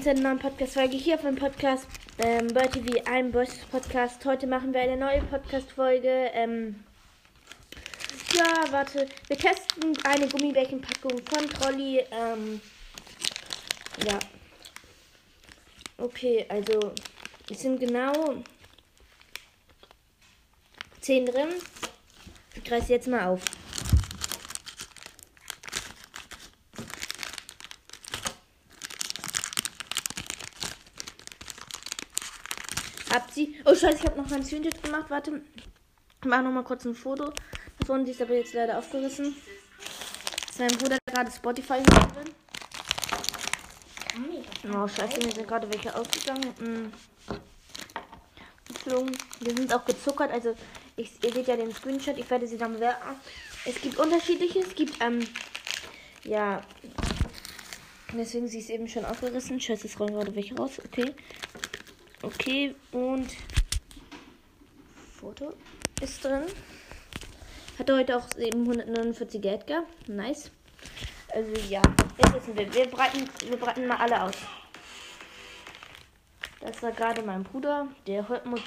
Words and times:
willkommen 0.00 0.02
zu 0.02 0.10
einer 0.10 0.34
neuen 0.34 0.38
Podcast-Folge 0.38 0.96
hier 0.96 1.18
dem 1.18 1.36
Podcast 1.36 1.86
ähm, 2.18 2.48
Bird 2.48 2.74
ein 3.06 3.32
Boys 3.32 3.58
Podcast. 3.70 4.24
Heute 4.24 4.46
machen 4.46 4.72
wir 4.72 4.80
eine 4.80 4.96
neue 4.96 5.20
Podcast-Folge. 5.22 6.30
Ähm, 6.32 6.82
ja, 8.32 8.64
warte. 8.70 9.06
Wir 9.26 9.36
testen 9.36 9.92
eine 10.04 10.26
Gummibärchenpackung 10.28 11.20
von 11.24 11.48
Trolli. 11.50 11.98
Ähm, 12.10 12.60
ja. 14.06 14.18
Okay, 15.98 16.46
also 16.48 16.92
es 17.50 17.60
sind 17.60 17.78
genau 17.78 18.42
10 21.00 21.26
drin. 21.26 21.48
Ich 22.62 22.72
reiße 22.72 22.92
jetzt 22.92 23.08
mal 23.08 23.26
auf. 23.26 23.42
Habt 33.12 33.34
sie. 33.34 33.56
Oh 33.64 33.74
scheiße, 33.74 33.98
ich 33.98 34.06
habe 34.06 34.20
noch 34.20 34.30
mein 34.30 34.44
Screenshot 34.44 34.82
gemacht. 34.82 35.06
Warte. 35.08 35.42
Ich 36.22 36.28
mache 36.28 36.42
noch 36.42 36.52
mal 36.52 36.64
kurz 36.64 36.84
ein 36.84 36.94
Foto. 36.94 37.32
Davon 37.78 38.04
die 38.04 38.12
ist 38.12 38.22
aber 38.22 38.34
jetzt 38.34 38.52
leider 38.54 38.78
aufgerissen. 38.78 39.34
Das 40.46 40.58
mein 40.58 40.78
Bruder 40.78 40.98
gerade 41.06 41.30
Spotify 41.30 41.78
hören. 41.78 42.34
Oh 44.74 44.86
scheiße, 44.86 45.18
mir 45.20 45.32
sind 45.32 45.48
gerade 45.48 45.72
welche 45.72 45.94
ausgegangen. 45.94 46.92
Geflogen. 48.66 49.16
Die 49.40 49.50
sind 49.50 49.74
auch 49.74 49.84
gezuckert. 49.84 50.30
Also 50.30 50.54
ich, 50.96 51.12
ihr 51.24 51.32
seht 51.32 51.48
ja 51.48 51.56
den 51.56 51.74
Screenshot. 51.74 52.18
Ich 52.18 52.30
werde 52.30 52.46
sie 52.46 52.58
dann 52.58 52.74
bewerten. 52.74 53.16
Es 53.64 53.80
gibt 53.80 53.96
unterschiedliche. 53.98 54.60
Es 54.60 54.74
gibt 54.74 55.02
ähm, 55.02 55.26
ja 56.24 56.62
Deswegen 58.12 58.48
sie 58.48 58.58
ist 58.58 58.70
eben 58.70 58.88
schon 58.88 59.04
aufgerissen. 59.04 59.60
Scheiße, 59.60 59.86
es 59.86 59.98
rollen 60.00 60.14
gerade 60.14 60.34
welche 60.34 60.56
raus. 60.56 60.80
Okay. 60.84 61.14
Okay, 62.22 62.74
und 62.92 63.30
Foto 65.18 65.54
ist 66.02 66.22
drin. 66.22 66.42
Hatte 67.78 67.96
heute 67.96 68.18
auch 68.18 68.26
eben 68.36 68.60
149 68.60 69.40
Geld 69.40 69.66
gehabt. 69.66 70.06
Nice. 70.06 70.50
Also 71.32 71.52
ja, 71.70 71.80
jetzt 72.18 72.34
wissen 72.34 72.58
wir. 72.58 72.74
Wir 72.74 72.86
breiten, 72.86 73.26
wir 73.48 73.56
breiten 73.56 73.86
mal 73.86 73.96
alle 73.96 74.22
aus. 74.22 74.34
Das 76.60 76.82
war 76.82 76.92
gerade 76.92 77.22
mein 77.22 77.42
Bruder, 77.42 77.88
der 78.06 78.28
hört 78.28 78.44
Musik. 78.44 78.66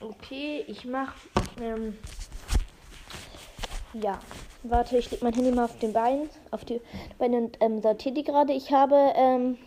Okay, 0.00 0.64
ich 0.66 0.84
mach. 0.84 1.14
Ähm, 1.60 1.96
ja. 4.02 4.18
Warte, 4.62 4.98
ich 4.98 5.10
leg 5.10 5.22
mein 5.22 5.32
Handy 5.32 5.52
mal 5.52 5.64
auf 5.64 5.78
den 5.78 5.92
Bein, 5.92 6.28
auf 6.50 6.64
die 6.64 6.80
Beine 7.18 7.38
und 7.38 7.56
ähm, 7.60 7.80
sortiere 7.80 8.14
die 8.14 8.24
gerade. 8.24 8.52
Ich 8.52 8.72
habe 8.72 9.12
ähm, 9.14 9.58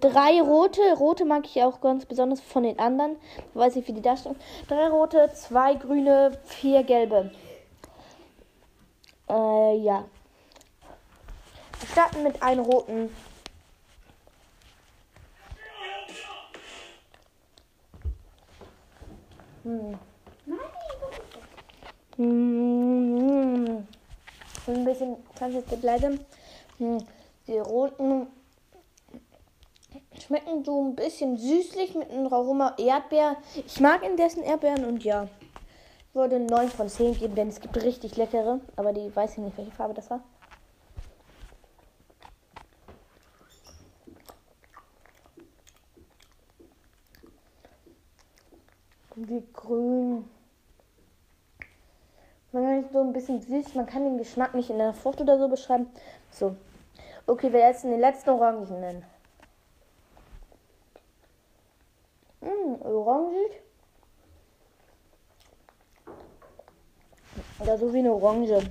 drei 0.00 0.40
rote. 0.40 0.80
Rote 0.98 1.24
mag 1.24 1.44
ich 1.46 1.62
auch 1.62 1.80
ganz 1.80 2.04
besonders 2.04 2.40
von 2.40 2.64
den 2.64 2.78
anderen. 2.78 3.16
Ich 3.36 3.56
weiß 3.56 3.76
nicht, 3.76 3.88
wie 3.88 3.92
die 3.92 4.02
da 4.02 4.16
stehen. 4.16 4.36
Drei 4.68 4.88
rote, 4.88 5.30
zwei 5.34 5.74
grüne, 5.74 6.32
vier 6.44 6.82
gelbe. 6.82 7.30
Äh, 9.28 9.78
ja. 9.78 10.04
Wir 11.80 11.88
starten 11.88 12.22
mit 12.22 12.42
einem 12.42 12.64
roten. 12.64 13.10
Hm. 19.62 19.98
Hm 22.16 22.83
ein 24.72 24.84
bisschen, 24.84 25.16
jetzt 25.40 25.82
leider, 25.82 26.12
hm, 26.78 26.98
die 27.46 27.58
roten 27.58 28.26
schmecken 30.20 30.64
so 30.64 30.82
ein 30.82 30.96
bisschen 30.96 31.36
süßlich 31.36 31.94
mit 31.94 32.10
einem 32.10 32.32
Aroma 32.32 32.74
Erdbeer. 32.78 33.36
Ich 33.66 33.80
mag 33.80 34.02
indessen 34.02 34.42
Erdbeeren 34.42 34.84
und 34.84 35.04
ja, 35.04 35.28
ich 36.08 36.14
würde 36.14 36.40
9 36.40 36.68
von 36.68 36.88
10 36.88 37.14
geben, 37.18 37.34
denn 37.34 37.48
es 37.48 37.60
gibt 37.60 37.76
richtig 37.82 38.16
leckere, 38.16 38.60
aber 38.76 38.92
die 38.92 39.14
weiß 39.14 39.32
ich 39.32 39.38
nicht, 39.38 39.56
welche 39.56 39.72
Farbe 39.72 39.94
das 39.94 40.10
war. 40.10 40.22
Wie 49.16 49.44
grün. 49.52 50.28
Ein 53.04 53.12
bisschen 53.12 53.42
süß, 53.42 53.74
man 53.74 53.84
kann 53.84 54.04
den 54.04 54.16
Geschmack 54.16 54.54
nicht 54.54 54.70
in 54.70 54.78
der 54.78 54.94
Frucht 54.94 55.20
oder 55.20 55.38
so 55.38 55.46
beschreiben. 55.46 55.90
So. 56.30 56.56
Okay, 57.26 57.52
wir 57.52 57.62
essen 57.62 57.90
den 57.90 58.00
letzten 58.00 58.30
Orangenen. 58.30 59.04
Mmh, 62.40 62.82
orangig. 62.82 63.60
Oder 67.60 67.76
so 67.76 67.92
wie 67.92 67.98
eine 67.98 68.12
Orange. 68.12 68.70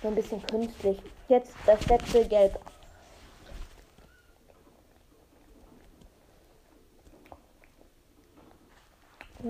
So 0.00 0.08
ein 0.08 0.14
bisschen 0.14 0.44
künstlich. 0.46 1.02
Jetzt 1.28 1.54
das 1.66 1.86
letzte 1.86 2.26
Gelb. 2.26 2.58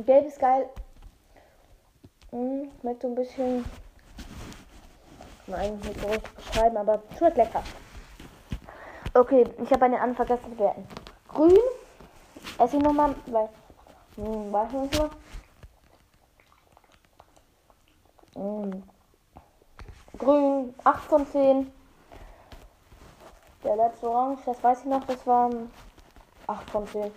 Gelb 0.04 0.26
ist 0.26 0.40
geil, 0.40 0.68
Mmh, 2.32 2.68
schmeckt 2.80 3.02
so 3.02 3.08
ein 3.08 3.14
bisschen. 3.16 3.64
Kann 5.46 5.50
man 5.50 5.60
eigentlich 5.60 5.96
nicht 5.96 6.08
richtig 6.08 6.34
beschreiben, 6.34 6.76
aber 6.76 7.02
schmeckt 7.18 7.36
lecker. 7.36 7.62
Okay, 9.14 9.44
ich 9.60 9.70
habe 9.72 9.86
eine 9.86 9.96
anderen 9.96 10.14
vergessen 10.14 10.44
zu 10.44 10.50
bewerten. 10.50 10.86
Grün. 11.28 11.58
Esse 12.58 12.76
ich 12.76 12.82
nochmal, 12.82 13.16
weil. 13.26 13.48
Hm, 14.14 14.52
weiß 14.52 14.68
ich 14.68 14.78
nicht 14.78 14.98
mehr. 14.98 15.10
Hm. 18.36 18.82
Grün, 20.18 20.74
8 20.84 21.02
von 21.02 21.26
10. 21.26 21.72
Der 23.64 23.76
letzte 23.76 24.08
Orange, 24.08 24.42
das 24.46 24.62
weiß 24.62 24.80
ich 24.80 24.86
noch, 24.86 25.04
das 25.04 25.26
waren 25.26 25.70
8 26.46 26.70
von 26.70 26.86
10. 26.86 27.10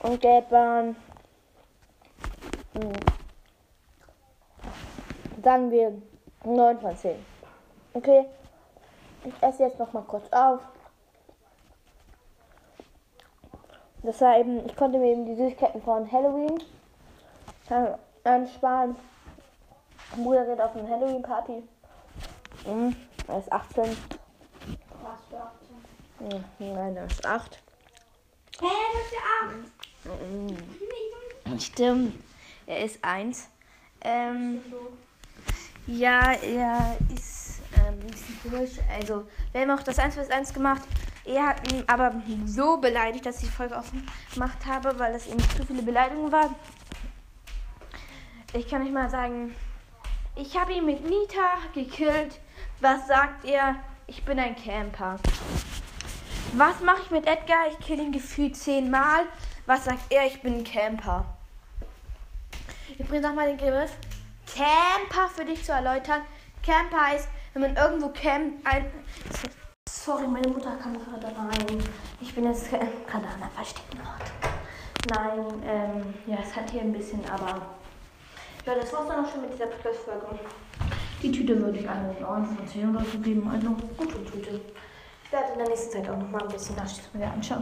Und 0.00 0.20
gelb 0.20 0.50
waren. 0.50 0.96
Hm 2.74 3.21
sagen 5.42 5.70
wir 5.70 6.00
9 6.44 6.78
von 6.80 6.96
10. 6.96 7.16
Okay. 7.94 8.26
Ich 9.24 9.34
esse 9.40 9.64
jetzt 9.64 9.78
noch 9.78 9.92
mal 9.92 10.02
kurz 10.02 10.32
auf. 10.32 10.60
Das 14.02 14.20
war 14.20 14.36
eben, 14.38 14.66
ich 14.66 14.74
konnte 14.74 14.98
mir 14.98 15.12
eben 15.12 15.26
die 15.26 15.36
Süßigkeiten 15.36 15.80
von 15.82 16.10
Halloween 16.10 16.58
ansparen. 18.24 18.96
Mein 20.10 20.24
Bruder 20.24 20.44
geht 20.44 20.60
auf 20.60 20.74
eine 20.76 20.88
Halloween-Party. 20.88 21.62
Mhm, 22.66 22.96
er 23.28 23.38
ist 23.38 23.52
18. 23.52 23.84
Was 23.84 25.24
für 25.30 25.38
18? 25.38 26.44
Mhm, 26.58 26.74
nein, 26.74 26.96
er 26.96 27.06
ist 27.06 27.24
8. 27.24 27.62
Hä, 28.60 28.66
das 28.92 29.02
ist 29.04 29.12
ja 29.12 30.10
8. 30.10 31.46
Mhm. 31.46 31.60
Stimmt, 31.60 32.24
er 32.66 32.84
ist 32.84 33.02
1. 33.04 33.48
Ähm, 34.00 34.60
ja, 35.86 36.32
er 36.32 36.96
ist 37.14 37.60
ähm, 37.76 37.98
ein 38.00 38.06
bisschen 38.06 38.40
komisch. 38.42 38.70
Also, 38.94 39.26
wir 39.52 39.60
haben 39.60 39.70
auch 39.70 39.82
das 39.82 39.98
1 39.98 40.14
vs 40.14 40.30
1 40.30 40.54
gemacht. 40.54 40.82
Er 41.24 41.48
hat 41.48 41.72
ihn 41.72 41.84
aber 41.86 42.14
so 42.46 42.78
beleidigt, 42.78 43.26
dass 43.26 43.36
ich 43.36 43.48
die 43.48 43.54
Folge 43.54 43.76
offen 43.76 44.06
gemacht 44.32 44.58
habe, 44.66 44.98
weil 44.98 45.14
es 45.14 45.26
eben 45.26 45.40
zu 45.56 45.64
viele 45.64 45.82
Beleidigungen 45.82 46.32
waren. 46.32 46.54
Ich 48.54 48.68
kann 48.68 48.82
nicht 48.82 48.92
mal 48.92 49.08
sagen, 49.08 49.54
ich 50.36 50.58
habe 50.58 50.72
ihn 50.72 50.84
mit 50.84 51.04
Nita 51.04 51.58
gekillt. 51.74 52.40
Was 52.80 53.06
sagt 53.06 53.44
er? 53.44 53.76
Ich 54.06 54.24
bin 54.24 54.38
ein 54.38 54.56
Camper. 54.56 55.18
Was 56.54 56.80
mache 56.80 57.02
ich 57.02 57.10
mit 57.10 57.26
Edgar? 57.26 57.68
Ich 57.70 57.78
kill 57.78 58.00
ihn 58.00 58.12
gefühlt 58.12 58.56
zehnmal. 58.56 59.24
Was 59.66 59.84
sagt 59.84 60.12
er? 60.12 60.26
Ich 60.26 60.42
bin 60.42 60.58
ein 60.58 60.64
Camper. 60.64 61.24
Übrigens 62.98 63.26
nochmal 63.26 63.48
den 63.48 63.58
Griff. 63.58 63.92
Camper 64.54 65.28
für 65.34 65.44
dich 65.44 65.64
zu 65.64 65.72
erläutern. 65.72 66.22
Camper 66.62 67.06
heißt, 67.08 67.28
wenn 67.54 67.62
man 67.62 67.76
irgendwo 67.76 68.08
campt. 68.08 68.60
Sorry, 69.88 70.26
meine 70.26 70.48
Mutter 70.48 70.76
kam 70.76 70.94
gerade 70.94 71.26
rein. 71.26 71.82
Ich 72.20 72.34
bin 72.34 72.44
jetzt 72.44 72.70
gerade 72.70 73.26
an 73.26 73.34
einer 73.40 73.50
versteckten 73.54 74.00
Ort. 74.00 74.32
Nein, 75.10 75.62
ähm, 75.66 76.14
ja, 76.26 76.38
es 76.42 76.54
hat 76.54 76.70
hier 76.70 76.82
ein 76.82 76.92
bisschen, 76.92 77.20
aber. 77.30 77.60
Ja, 78.64 78.74
das 78.74 78.92
war's 78.92 79.08
dann 79.08 79.24
auch 79.24 79.30
schon 79.30 79.42
mit 79.42 79.54
dieser 79.54 79.66
Podcast-Folge. 79.66 80.38
Die 81.22 81.32
Tüte 81.32 81.58
würde 81.60 81.78
ich 81.78 81.88
eine 81.88 82.14
9 82.20 82.46
von 82.46 82.68
10 82.68 82.94
oder 82.94 83.04
so 83.04 83.18
geben. 83.18 83.48
Also, 83.48 83.70
gute 83.96 84.24
Tüte. 84.24 84.60
Ich 85.24 85.32
werde 85.32 85.52
in 85.52 85.58
der 85.58 85.68
nächsten 85.68 85.92
Zeit 85.92 86.08
auch 86.10 86.16
noch 86.16 86.30
mal 86.30 86.42
ein 86.42 86.48
bisschen 86.48 86.76
Nachschüsse 86.76 87.08
mir 87.14 87.30
anschauen. 87.30 87.60